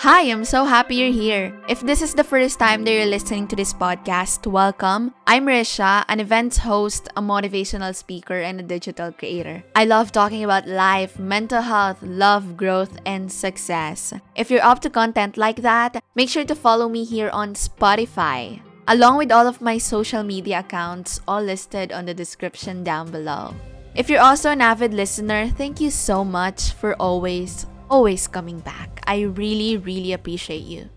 [0.00, 1.52] Hi, I'm so happy you're here.
[1.68, 5.12] If this is the first time that you're listening to this podcast, welcome.
[5.26, 9.62] I'm Risha, an events host, a motivational speaker, and a digital creator.
[9.76, 14.14] I love talking about life, mental health, love, growth, and success.
[14.34, 18.62] If you're up to content like that, make sure to follow me here on Spotify,
[18.88, 23.52] along with all of my social media accounts, all listed on the description down below.
[23.94, 29.02] If you're also an avid listener, thank you so much for always, always coming back.
[29.06, 30.88] I really, really appreciate you.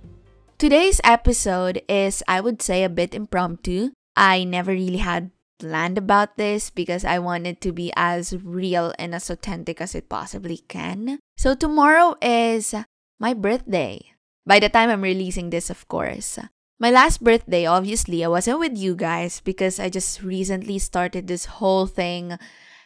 [0.61, 3.91] Today's episode is, I would say, a bit impromptu.
[4.15, 9.15] I never really had planned about this because I wanted to be as real and
[9.15, 11.19] as authentic as it possibly can.
[11.35, 12.73] So, tomorrow is
[13.19, 14.13] my birthday.
[14.45, 16.37] By the time I'm releasing this, of course.
[16.79, 21.45] My last birthday, obviously, I wasn't with you guys because I just recently started this
[21.45, 22.37] whole thing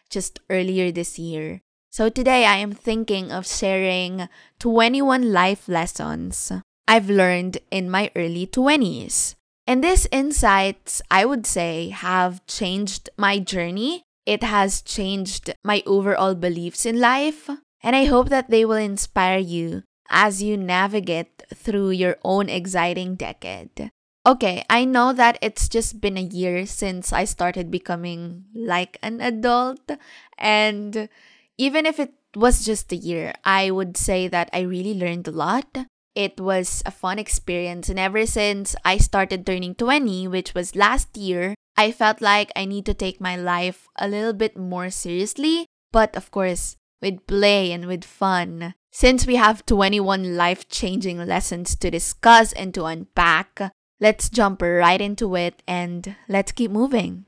[0.10, 1.62] just earlier this year.
[1.98, 4.30] So today I am thinking of sharing
[4.60, 6.52] 21 life lessons
[6.88, 9.34] I've learned in my early 20s.
[9.66, 14.04] And these insights, I would say, have changed my journey.
[14.28, 17.50] It has changed my overall beliefs in life.
[17.82, 23.16] And I hope that they will inspire you as you navigate through your own exciting
[23.16, 23.90] decade.
[24.24, 29.20] Okay, I know that it's just been a year since I started becoming like an
[29.20, 29.90] adult.
[30.38, 31.10] And
[31.58, 35.32] even if it was just a year, I would say that I really learned a
[35.32, 35.86] lot.
[36.16, 37.90] It was a fun experience.
[37.90, 42.66] And ever since I started turning 20, which was last year, I felt like I
[42.66, 45.68] need to take my life a little bit more seriously.
[45.92, 48.74] But of course, with play and with fun.
[48.92, 55.02] Since we have 21 life changing lessons to discuss and to unpack, Let's jump right
[55.02, 57.26] into it and let's keep moving.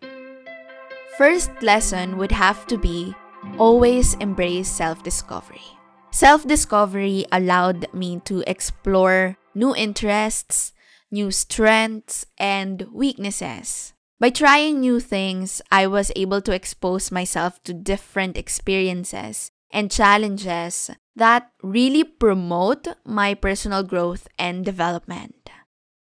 [1.18, 3.16] First lesson would have to be
[3.58, 5.64] always embrace self discovery.
[6.12, 10.74] Self discovery allowed me to explore new interests,
[11.12, 13.94] new strengths, and weaknesses.
[14.20, 20.92] By trying new things, I was able to expose myself to different experiences and challenges
[21.16, 25.50] that really promote my personal growth and development.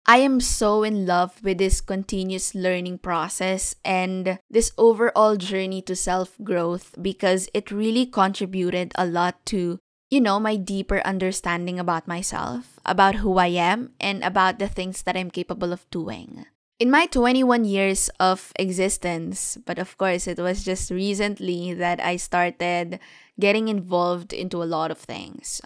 [0.09, 5.95] I am so in love with this continuous learning process and this overall journey to
[5.95, 12.09] self growth because it really contributed a lot to, you know, my deeper understanding about
[12.09, 16.47] myself, about who I am, and about the things that I'm capable of doing.
[16.81, 22.17] In my 21 years of existence, but of course, it was just recently that I
[22.17, 22.99] started
[23.39, 25.61] getting involved into a lot of things.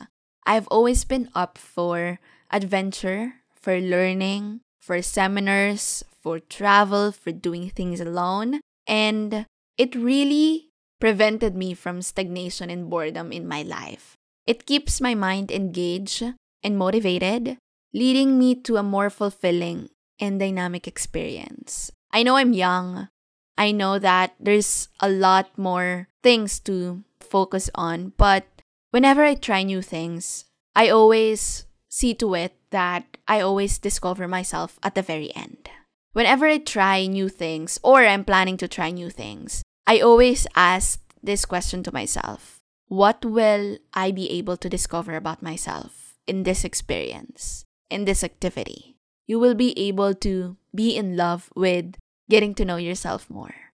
[0.45, 2.19] I've always been up for
[2.51, 8.61] adventure, for learning, for seminars, for travel, for doing things alone.
[8.87, 9.47] And
[9.79, 10.69] it really
[11.01, 14.17] prevented me from stagnation and boredom in my life.
[14.47, 16.23] It keeps my mind engaged
[16.63, 17.59] and motivated,
[17.95, 19.91] leading me to a more fulfilling
[20.21, 21.91] and dynamic experience.
[22.13, 23.09] I know I'm young.
[23.57, 28.47] I know that there's a lot more things to focus on, but
[28.91, 34.81] whenever I try new things, I always see to it that I always discover myself
[34.83, 35.69] at the very end.
[36.17, 41.05] Whenever I try new things or I'm planning to try new things, I always ask
[41.23, 42.57] this question to myself
[42.89, 48.97] What will I be able to discover about myself in this experience, in this activity?
[49.29, 53.73] You will be able to be in love with getting to know yourself more.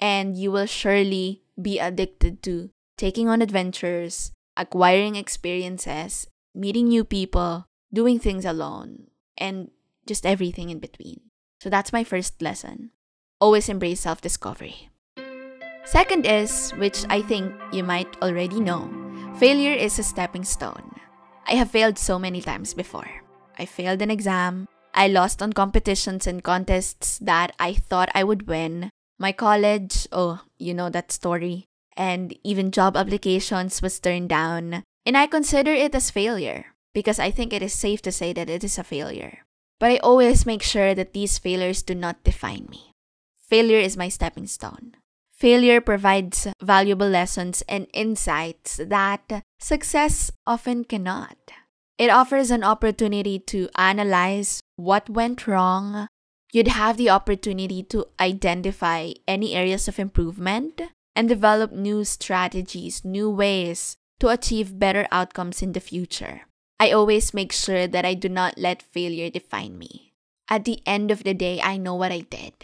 [0.00, 7.66] And you will surely be addicted to taking on adventures, acquiring experiences, meeting new people,
[7.92, 9.70] doing things alone, and
[10.06, 11.20] just everything in between.
[11.60, 12.90] So that's my first lesson.
[13.40, 14.90] Always embrace self discovery.
[15.84, 18.90] Second is, which I think you might already know,
[19.38, 20.92] failure is a stepping stone.
[21.46, 23.08] I have failed so many times before.
[23.58, 24.68] I failed an exam.
[24.92, 28.90] I lost on competitions and contests that I thought I would win.
[29.18, 31.64] My college, oh, you know that story.
[31.96, 34.84] And even job applications was turned down.
[35.08, 38.50] And I consider it as failure because I think it is safe to say that
[38.50, 39.46] it is a failure.
[39.80, 42.92] But I always make sure that these failures do not define me.
[43.40, 44.96] Failure is my stepping stone.
[45.32, 51.38] Failure provides valuable lessons and insights that success often cannot.
[51.96, 56.06] It offers an opportunity to analyze what went wrong.
[56.52, 60.82] You'd have the opportunity to identify any areas of improvement
[61.16, 66.42] and develop new strategies, new ways to achieve better outcomes in the future.
[66.80, 70.12] I always make sure that I do not let failure define me.
[70.48, 72.54] At the end of the day, I know what I did.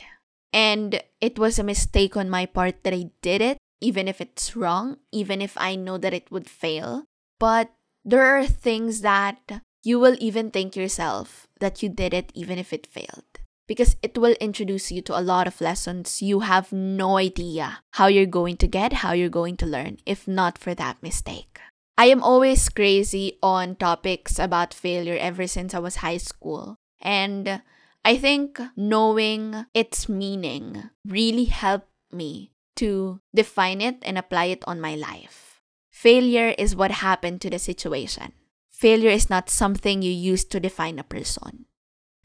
[0.53, 4.55] And it was a mistake on my part that I did it, even if it's
[4.55, 7.05] wrong, even if I know that it would fail.
[7.41, 7.73] But
[8.05, 12.73] there are things that you will even thank yourself that you did it even if
[12.73, 13.34] it failed.
[13.67, 18.09] Because it will introduce you to a lot of lessons you have no idea how
[18.09, 21.61] you're going to get, how you're going to learn, if not for that mistake.
[21.97, 26.77] I am always crazy on topics about failure ever since I was high school.
[27.01, 27.63] And
[28.05, 34.81] I think knowing its meaning really helped me to define it and apply it on
[34.81, 35.61] my life.
[35.91, 38.33] Failure is what happened to the situation.
[38.71, 41.67] Failure is not something you use to define a person.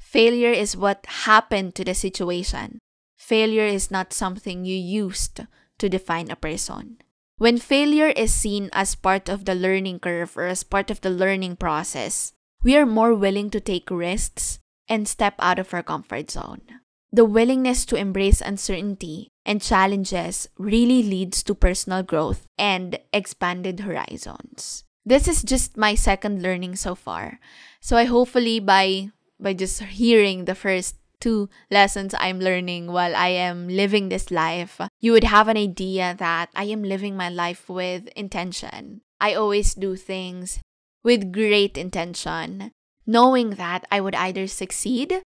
[0.09, 2.79] Failure is what happened to the situation.
[3.15, 5.45] Failure is not something you used
[5.77, 6.97] to define a person.
[7.37, 11.11] When failure is seen as part of the learning curve or as part of the
[11.11, 12.33] learning process,
[12.63, 14.57] we are more willing to take risks
[14.89, 16.65] and step out of our comfort zone.
[17.13, 24.85] The willingness to embrace uncertainty and challenges really leads to personal growth and expanded horizons.
[25.05, 27.39] This is just my second learning so far.
[27.79, 33.29] So I hopefully by by just hearing the first two lessons I'm learning while I
[33.29, 37.69] am living this life, you would have an idea that I am living my life
[37.69, 39.01] with intention.
[39.19, 40.59] I always do things
[41.03, 42.71] with great intention
[43.09, 45.21] knowing that I would either succeed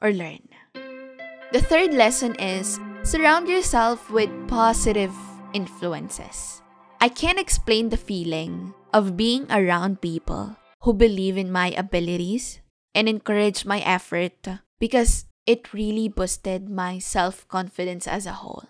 [0.00, 0.46] or learn.
[1.52, 5.12] The third lesson is surround yourself with positive
[5.52, 6.62] influences.
[7.00, 12.60] I can't explain the feeling of being around people who believe in my abilities
[12.94, 14.46] and encourage my effort
[14.78, 18.64] because it really boosted my self confidence as a whole.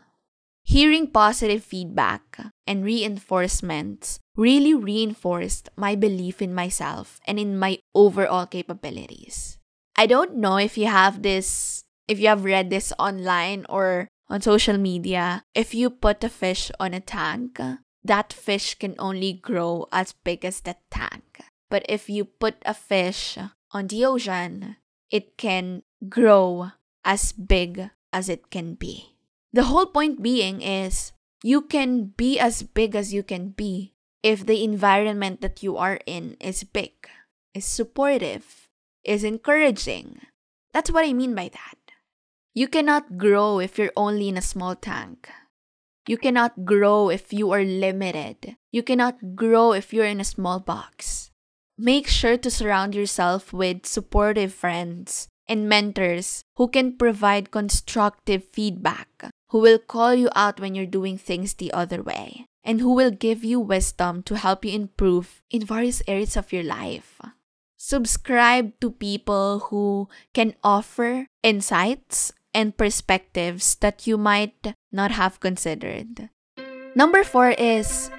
[0.65, 8.47] Hearing positive feedback and reinforcements really reinforced my belief in myself and in my overall
[8.47, 9.59] capabilities.
[9.97, 14.41] I don't know if you have this, if you have read this online or on
[14.41, 15.45] social media.
[15.55, 17.61] If you put a fish on a tank,
[18.03, 21.41] that fish can only grow as big as the tank.
[21.71, 23.39] But if you put a fish
[23.75, 24.77] on the ocean,
[25.11, 26.71] it can grow
[27.05, 29.19] as big as it can be.
[29.53, 31.13] The whole point being is
[31.43, 36.01] you can be as big as you can be if the environment that you are
[36.07, 36.95] in is big,
[37.53, 38.71] is supportive,
[39.05, 40.23] is encouraging.
[40.73, 41.79] That's what I mean by that.
[42.55, 45.29] You cannot grow if you're only in a small tank.
[46.07, 48.57] You cannot grow if you are limited.
[48.71, 51.31] You cannot grow if you're in a small box.
[51.77, 59.31] Make sure to surround yourself with supportive friends and mentors who can provide constructive feedback
[59.55, 63.13] who will call you out when you're doing things the other way, and who will
[63.13, 67.21] give you wisdom to help you improve in various areas of your life.
[67.79, 76.31] Subscribe to people who can offer insights and perspectives that you might not have considered.
[76.97, 78.11] Number four is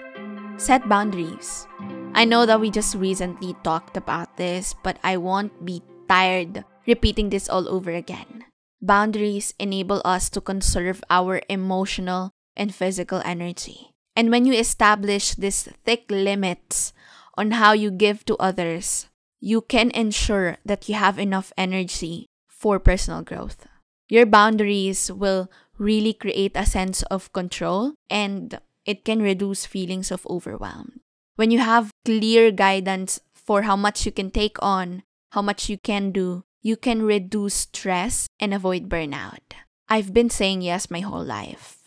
[0.56, 1.68] set boundaries.
[2.16, 7.30] I know that we just recently talked about this, but I won't be tired repeating
[7.30, 8.46] this all over again.
[8.82, 13.92] Boundaries enable us to conserve our emotional and physical energy.
[14.16, 16.94] And when you establish these thick limits
[17.36, 19.08] on how you give to others,
[19.42, 23.68] you can ensure that you have enough energy for personal growth.
[24.08, 30.26] Your boundaries will really create a sense of control and it can reduce feelings of
[30.30, 31.02] overwhelm.
[31.36, 35.78] When you have clear guidance for how much you can take on, how much you
[35.78, 39.52] can do, you can reduce stress and avoid burnout.
[39.90, 41.80] I've been saying yes my whole life.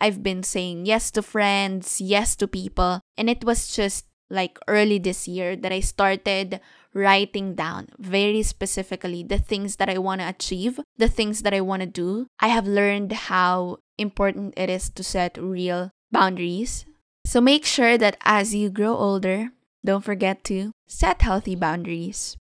[0.00, 4.98] I've been saying yes to friends, yes to people, and it was just like early
[4.98, 6.60] this year that I started
[6.92, 11.60] writing down very specifically the things that I want to achieve, the things that I
[11.60, 12.26] want to do.
[12.38, 16.84] I have learned how important it is to set real boundaries.
[17.24, 19.50] So make sure that as you grow older,
[19.84, 22.36] don't forget to set healthy boundaries.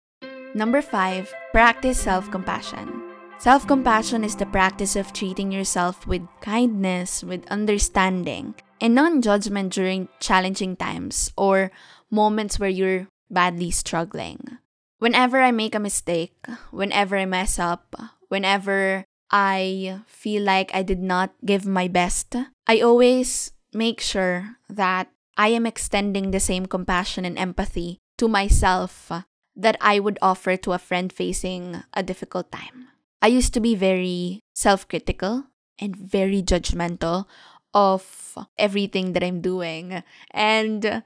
[0.54, 3.02] Number five, practice self compassion.
[3.38, 9.72] Self compassion is the practice of treating yourself with kindness, with understanding, and non judgment
[9.72, 11.70] during challenging times or
[12.10, 14.58] moments where you're badly struggling.
[14.98, 16.34] Whenever I make a mistake,
[16.72, 17.94] whenever I mess up,
[18.28, 22.34] whenever I feel like I did not give my best,
[22.66, 29.12] I always make sure that I am extending the same compassion and empathy to myself
[29.56, 32.88] that I would offer to a friend facing a difficult time.
[33.20, 35.44] I used to be very self critical
[35.78, 37.26] and very judgmental
[37.74, 40.02] of everything that I'm doing.
[40.32, 41.02] And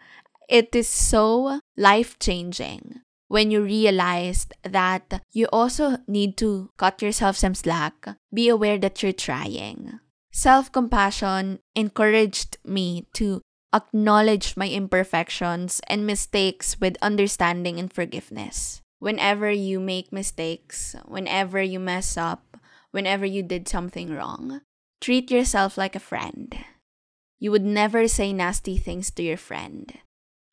[0.49, 7.37] it is so life changing when you realize that you also need to cut yourself
[7.37, 7.95] some slack,
[8.33, 10.00] be aware that you're trying.
[10.33, 18.81] Self compassion encouraged me to acknowledge my imperfections and mistakes with understanding and forgiveness.
[19.03, 22.57] whenever you make mistakes, whenever you mess up,
[22.93, 24.61] whenever you did something wrong,
[25.01, 26.55] treat yourself like a friend.
[27.41, 29.93] You would never say nasty things to your friend.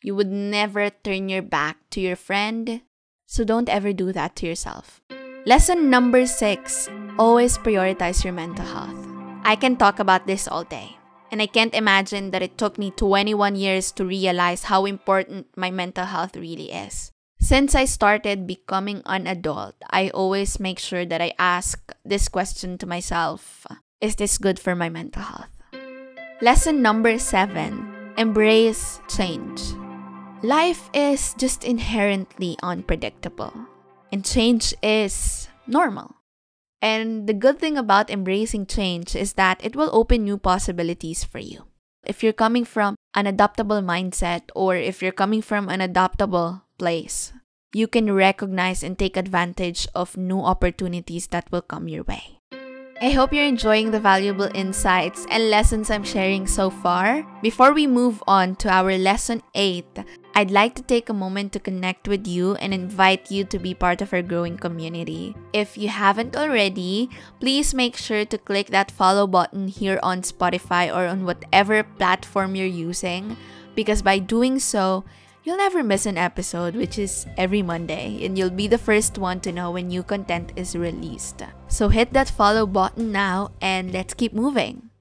[0.02, 2.82] You would never turn your back to your friend.
[3.28, 5.00] So don't ever do that to yourself.
[5.46, 8.99] Lesson number six always prioritize your mental health.
[9.43, 10.98] I can talk about this all day.
[11.31, 15.69] And I can't imagine that it took me 21 years to realize how important my
[15.69, 17.12] mental health really is.
[17.39, 22.77] Since I started becoming an adult, I always make sure that I ask this question
[22.79, 23.65] to myself
[24.01, 25.50] Is this good for my mental health?
[26.41, 29.62] Lesson number seven Embrace change.
[30.43, 33.53] Life is just inherently unpredictable,
[34.12, 36.19] and change is normal.
[36.82, 41.40] And the good thing about embracing change is that it will open new possibilities for
[41.40, 41.66] you.
[42.06, 47.34] If you're coming from an adaptable mindset or if you're coming from an adaptable place,
[47.74, 52.38] you can recognize and take advantage of new opportunities that will come your way.
[53.01, 57.25] I hope you're enjoying the valuable insights and lessons I'm sharing so far.
[57.41, 60.03] Before we move on to our lesson 8,
[60.36, 63.74] I'd like to take a moment to connect with you and invite you to be
[63.74, 65.34] part of our growing community.
[65.53, 70.94] If you haven't already, please make sure to click that follow button here on Spotify
[70.94, 73.38] or on whatever platform you're using
[73.75, 75.06] because by doing so,
[75.50, 79.39] You'll never miss an episode, which is every Monday, and you'll be the first one
[79.41, 81.41] to know when new content is released.
[81.68, 84.94] So hit that follow button now, and let's keep moving.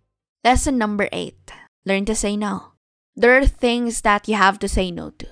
[0.42, 1.36] Lesson number 8
[1.84, 2.72] Learn to say no.
[3.14, 5.28] There are things that you have to say no to.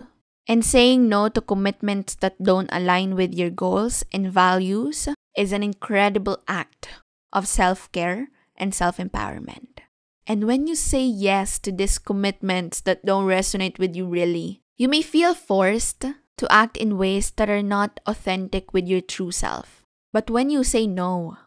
[0.47, 5.63] And saying no to commitments that don't align with your goals and values is an
[5.63, 6.91] incredible act
[7.33, 9.81] of self care and self empowerment.
[10.27, 14.89] And when you say yes to these commitments that don't resonate with you really, you
[14.89, 16.05] may feel forced
[16.37, 19.83] to act in ways that are not authentic with your true self.
[20.13, 21.39] But when you say no,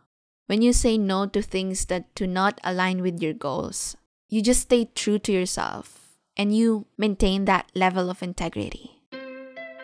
[0.47, 3.95] when you say no to things that do not align with your goals,
[4.29, 8.97] you just stay true to yourself and you maintain that level of integrity.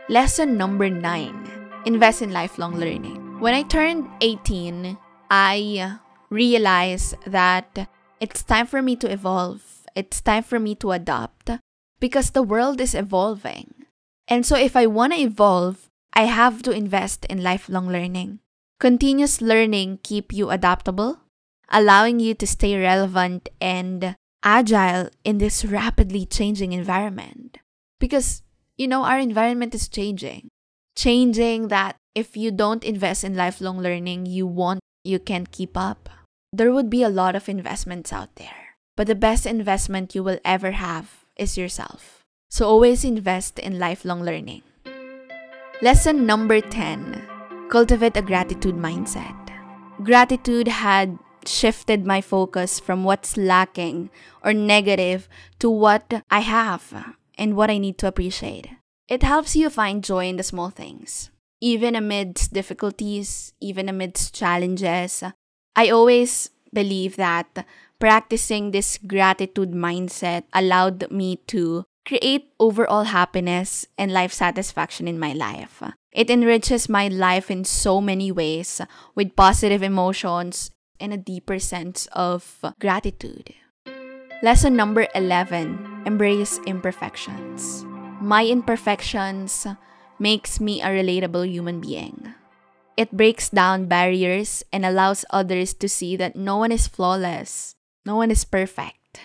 [0.09, 1.45] Lesson number nine
[1.85, 3.39] invest in lifelong learning.
[3.39, 4.97] When I turned 18,
[5.29, 5.99] I
[6.29, 11.51] realized that it's time for me to evolve, it's time for me to adopt,
[11.99, 13.73] because the world is evolving.
[14.27, 18.39] And so, if I want to evolve, I have to invest in lifelong learning.
[18.79, 21.19] Continuous learning keep you adaptable,
[21.69, 27.57] allowing you to stay relevant and agile in this rapidly changing environment.
[27.99, 28.43] Because,
[28.77, 30.49] you know, our environment is changing.
[30.95, 36.09] Changing that if you don't invest in lifelong learning, you won't, you can't keep up.
[36.53, 38.77] There would be a lot of investments out there.
[38.95, 42.23] But the best investment you will ever have is yourself.
[42.49, 44.63] So always invest in lifelong learning.
[45.81, 47.27] Lesson number 10
[47.69, 49.35] Cultivate a gratitude mindset.
[50.03, 54.09] Gratitude had shifted my focus from what's lacking
[54.43, 55.27] or negative
[55.59, 58.69] to what I have and what I need to appreciate.
[59.07, 61.31] It helps you find joy in the small things.
[61.61, 65.23] Even amidst difficulties, even amidst challenges,
[65.75, 67.65] I always believe that
[67.99, 75.33] practicing this gratitude mindset allowed me to create overall happiness and life satisfaction in my
[75.33, 75.81] life.
[76.11, 78.79] It enriches my life in so many ways
[79.15, 83.53] with positive emotions and a deeper sense of gratitude.
[84.41, 87.83] Lesson number 11 Embrace imperfections.
[88.21, 89.65] My imperfections
[90.19, 92.35] makes me a relatable human being.
[92.95, 97.75] It breaks down barriers and allows others to see that no one is flawless
[98.05, 99.19] no one is perfect.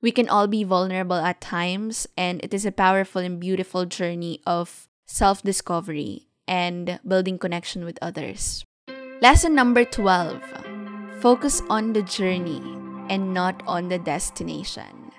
[0.00, 4.40] We can all be vulnerable at times, and it is a powerful and beautiful journey
[4.46, 8.64] of self discovery and building connection with others.
[9.20, 10.40] Lesson number 12
[11.20, 12.62] Focus on the journey
[13.10, 15.12] and not on the destination.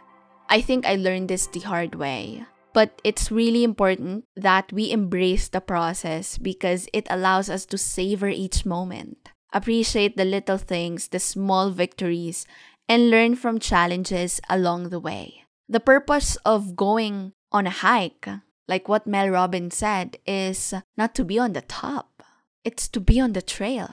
[0.50, 5.48] I think I learned this the hard way, but it's really important that we embrace
[5.48, 9.30] the process because it allows us to savor each moment.
[9.54, 12.48] Appreciate the little things, the small victories,
[12.88, 15.44] and learn from challenges along the way.
[15.70, 18.28] The purpose of going on a hike,
[18.68, 22.24] like what Mel Robbins said, is not to be on the top,
[22.64, 23.90] it's to be on the trail.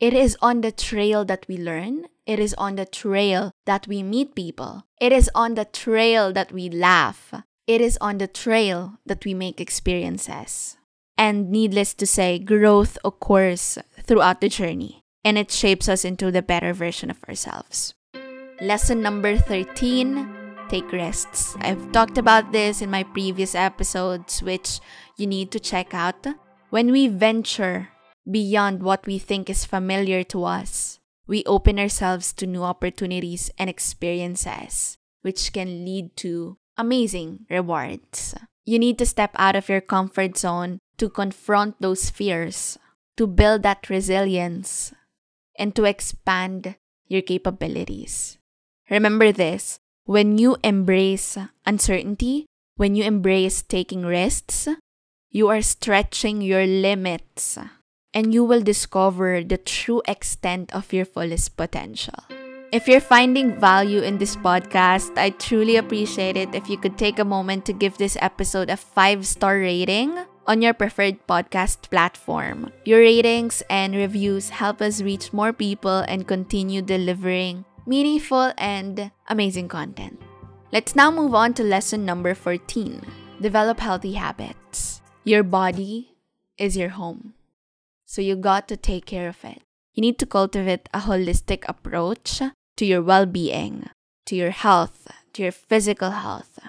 [0.00, 2.06] It is on the trail that we learn.
[2.26, 4.86] It is on the trail that we meet people.
[4.98, 7.34] It is on the trail that we laugh.
[7.66, 10.78] It is on the trail that we make experiences.
[11.18, 16.42] And needless to say, growth occurs throughout the journey and it shapes us into the
[16.42, 17.94] better version of ourselves.
[18.60, 21.56] Lesson number 13 take rests.
[21.60, 24.80] I've talked about this in my previous episodes, which
[25.16, 26.26] you need to check out.
[26.68, 27.88] When we venture
[28.30, 33.70] beyond what we think is familiar to us, we open ourselves to new opportunities and
[33.70, 38.34] experiences, which can lead to amazing rewards.
[38.66, 42.78] You need to step out of your comfort zone to confront those fears,
[43.16, 44.92] to build that resilience,
[45.58, 46.76] and to expand
[47.08, 48.36] your capabilities.
[48.90, 54.66] Remember this when you embrace uncertainty, when you embrace taking risks,
[55.30, 57.56] you are stretching your limits
[58.12, 62.18] and you will discover the true extent of your fullest potential.
[62.72, 67.18] If you're finding value in this podcast, I truly appreciate it if you could take
[67.18, 72.72] a moment to give this episode a five star rating on your preferred podcast platform.
[72.84, 79.66] Your ratings and reviews help us reach more people and continue delivering meaningful and amazing
[79.66, 80.16] content.
[80.70, 83.02] Let's now move on to lesson number 14
[83.40, 85.02] develop healthy habits.
[85.24, 86.14] Your body
[86.56, 87.34] is your home,
[88.06, 89.62] so you got to take care of it.
[89.92, 92.40] You need to cultivate a holistic approach
[92.76, 93.90] to your well being,
[94.26, 96.60] to your health, to your physical health,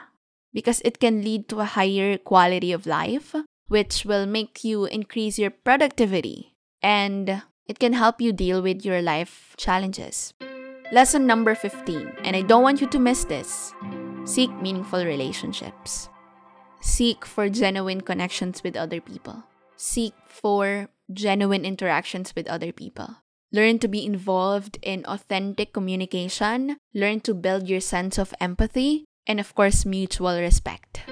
[0.51, 3.35] because it can lead to a higher quality of life,
[3.67, 9.03] which will make you increase your productivity and it can help you deal with your
[9.03, 10.33] life challenges.
[10.91, 13.73] Lesson number 15, and I don't want you to miss this
[14.25, 16.09] seek meaningful relationships.
[16.81, 19.43] Seek for genuine connections with other people.
[19.77, 23.23] Seek for genuine interactions with other people.
[23.53, 26.75] Learn to be involved in authentic communication.
[26.93, 29.05] Learn to build your sense of empathy.
[29.25, 31.07] And of course, mutual respect.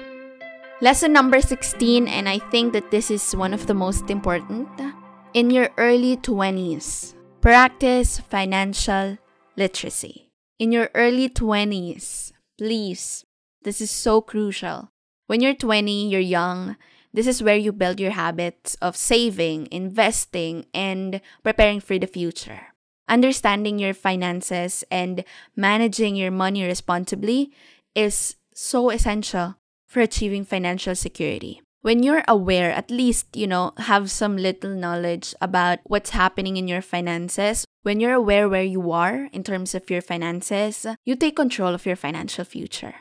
[0.82, 4.68] Lesson number 16, and I think that this is one of the most important.
[5.32, 9.16] In your early 20s, practice financial
[9.56, 10.30] literacy.
[10.58, 13.24] In your early 20s, please,
[13.62, 14.90] this is so crucial.
[15.26, 16.76] When you're 20, you're young,
[17.12, 22.68] this is where you build your habits of saving, investing, and preparing for the future.
[23.08, 25.24] Understanding your finances and
[25.56, 27.50] managing your money responsibly
[27.94, 31.60] is so essential for achieving financial security.
[31.82, 36.68] When you're aware, at least, you know, have some little knowledge about what's happening in
[36.68, 41.36] your finances, when you're aware where you are in terms of your finances, you take
[41.36, 42.94] control of your financial future.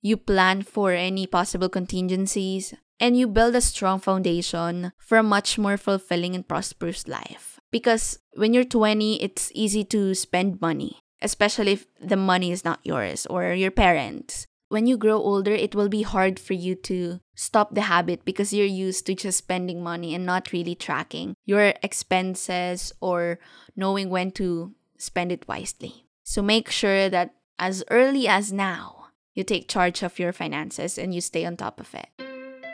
[0.00, 5.58] You plan for any possible contingencies, and you build a strong foundation for a much
[5.58, 7.58] more fulfilling and prosperous life.
[7.72, 12.78] Because when you're 20, it's easy to spend money, especially if the money is not
[12.84, 14.46] yours or your parents.
[14.68, 18.52] When you grow older, it will be hard for you to stop the habit because
[18.52, 23.38] you're used to just spending money and not really tracking your expenses or
[23.74, 26.04] knowing when to spend it wisely.
[26.22, 31.14] So make sure that as early as now, you take charge of your finances and
[31.14, 32.12] you stay on top of it.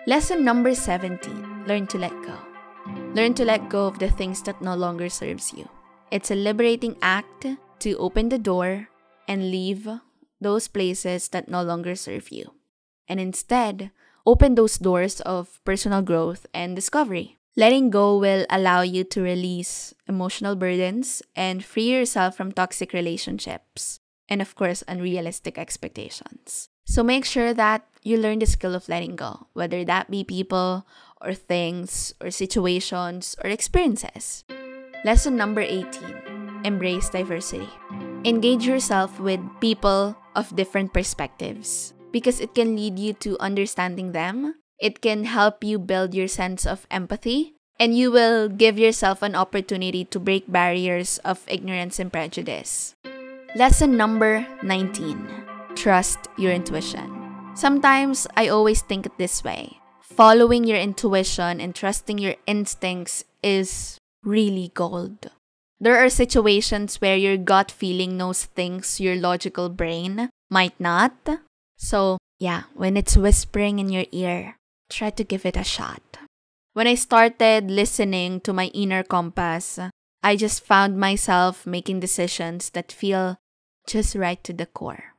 [0.05, 2.35] Lesson number 17 Learn to let go.
[3.15, 5.69] Learn to let go of the things that no longer serves you.
[6.11, 7.47] It's a liberating act
[7.87, 8.89] to open the door
[9.29, 9.87] and leave
[10.41, 12.51] those places that no longer serve you.
[13.07, 13.93] And instead,
[14.27, 17.39] open those doors of personal growth and discovery.
[17.57, 24.01] Letting go will allow you to release emotional burdens and free yourself from toxic relationships
[24.29, 26.69] and, of course, unrealistic expectations.
[26.85, 30.87] So make sure that you learn the skill of letting go, whether that be people
[31.21, 34.45] or things or situations or experiences.
[35.05, 37.69] Lesson number 18 Embrace diversity.
[38.25, 44.55] Engage yourself with people of different perspectives because it can lead you to understanding them.
[44.79, 49.35] It can help you build your sense of empathy, and you will give yourself an
[49.35, 52.95] opportunity to break barriers of ignorance and prejudice.
[53.55, 57.09] Lesson number 19 trust your intuition.
[57.55, 63.99] Sometimes I always think it this way following your intuition and trusting your instincts is
[64.25, 65.29] really gold.
[65.79, 71.13] There are situations where your gut feeling knows things your logical brain might not.
[71.77, 74.57] So, yeah, when it's whispering in your ear,
[74.91, 76.03] try to give it a shot.
[76.73, 79.79] When I started listening to my inner compass,
[80.23, 83.39] I just found myself making decisions that feel
[83.87, 85.15] just right to the core.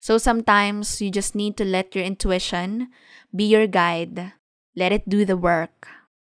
[0.00, 2.88] So sometimes you just need to let your intuition
[3.34, 4.32] be your guide,
[4.74, 5.88] let it do the work,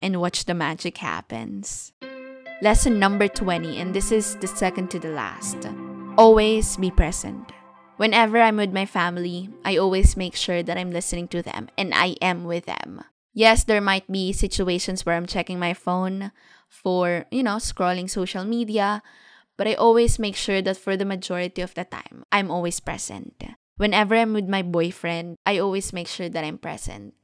[0.00, 1.92] and watch the magic happens.
[2.60, 5.68] Lesson number 20, and this is the second to the last.
[6.16, 7.52] Always be present.
[7.98, 11.92] Whenever I'm with my family, I always make sure that I'm listening to them and
[11.92, 13.02] I am with them.
[13.34, 16.30] Yes, there might be situations where I'm checking my phone
[16.68, 19.02] for, you know, scrolling social media,
[19.56, 23.42] but I always make sure that for the majority of the time, I'm always present.
[23.78, 27.14] Whenever I'm with my boyfriend, I always make sure that I'm present.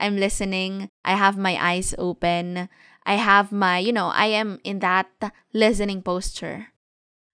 [0.00, 2.68] I'm listening, I have my eyes open,
[3.06, 5.06] I have my, you know, I am in that
[5.52, 6.74] listening posture.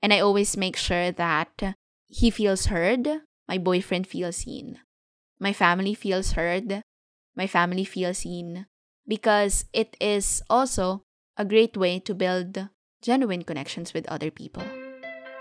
[0.03, 1.77] And I always make sure that
[2.11, 3.07] he feels heard,
[3.49, 4.79] my boyfriend feels seen,
[5.39, 6.83] my family feels heard,
[7.37, 8.67] my family feels seen,
[9.07, 11.03] because it is also
[11.37, 12.69] a great way to build
[13.01, 14.65] genuine connections with other people.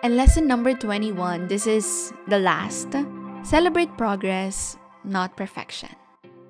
[0.03, 2.95] And lesson number 21 this is the last
[3.43, 5.89] celebrate progress, not perfection.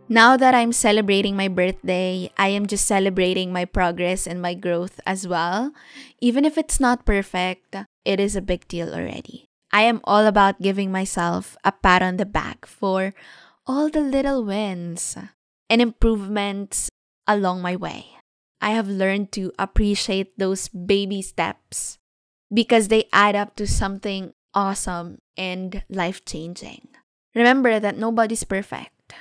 [0.10, 5.00] Now that I'm celebrating my birthday, I am just celebrating my progress and my growth
[5.06, 5.72] as well.
[6.20, 9.49] Even if it's not perfect, it is a big deal already.
[9.72, 13.14] I am all about giving myself a pat on the back for
[13.68, 15.18] all the little wins
[15.70, 16.90] and improvements
[17.28, 18.18] along my way.
[18.62, 21.98] I have learned to appreciate those baby steps
[22.52, 26.88] because they add up to something awesome and life changing.
[27.36, 29.14] Remember that nobody's perfect.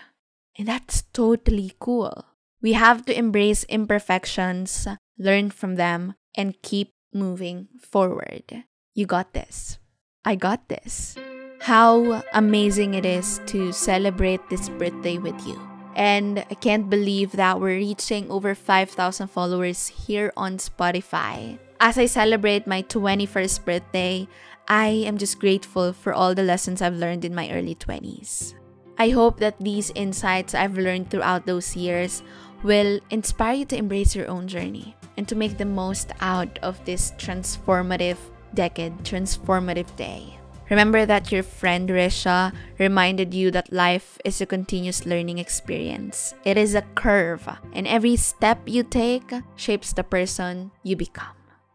[0.59, 2.25] And that's totally cool.
[2.61, 8.65] We have to embrace imperfections, learn from them, and keep moving forward.
[8.95, 9.79] You got this.
[10.25, 11.17] I got this.
[11.61, 15.61] How amazing it is to celebrate this birthday with you.
[15.95, 21.59] And I can't believe that we're reaching over 5,000 followers here on Spotify.
[21.81, 24.29] As I celebrate my 21st birthday,
[24.69, 28.55] I am just grateful for all the lessons I've learned in my early 20s.
[28.99, 32.23] I hope that these insights I've learned throughout those years
[32.63, 36.85] will inspire you to embrace your own journey and to make the most out of
[36.85, 38.19] this transformative
[38.55, 40.39] decade, transformative day.
[40.71, 46.35] Remember that your friend Risha reminded you that life is a continuous learning experience.
[46.45, 51.33] It is a curve, and every step you take shapes the person you become.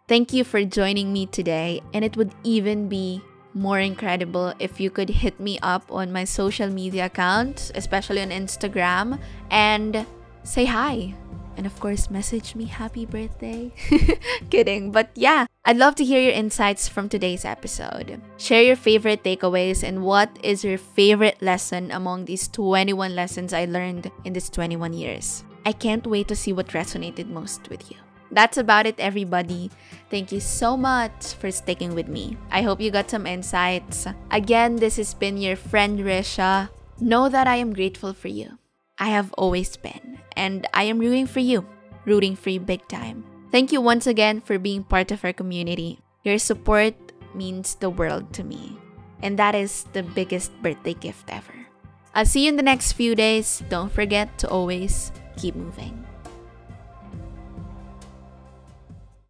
[0.07, 3.21] Thank you for joining me today, and it would even be
[3.55, 8.29] more incredible if you could hit me up on my social media accounts, especially on
[8.29, 10.05] Instagram, and
[10.43, 11.15] say hi.
[11.56, 13.72] And of course, message me happy birthday.
[14.50, 14.92] Kidding.
[14.92, 18.22] But yeah, I'd love to hear your insights from today's episode.
[18.38, 23.66] Share your favorite takeaways and what is your favorite lesson among these 21 lessons I
[23.66, 25.44] learned in these 21 years.
[25.66, 27.98] I can't wait to see what resonated most with you.
[28.34, 29.70] That's about it, everybody.
[30.10, 32.36] Thank you so much for sticking with me.
[32.52, 34.08] I hope you got some insights.
[34.32, 36.70] Again, this has been your friend Risha.
[37.00, 38.58] Know that I am grateful for you.
[39.04, 41.68] I have always been, and I am rooting for you,
[42.08, 43.28] rooting for you big time.
[43.52, 46.00] Thank you once again for being part of our community.
[46.24, 46.96] Your support
[47.36, 48.80] means the world to me,
[49.20, 51.68] and that is the biggest birthday gift ever.
[52.16, 53.60] I'll see you in the next few days.
[53.68, 56.03] Don't forget to always keep moving.